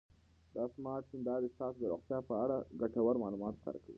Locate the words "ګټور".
2.81-3.15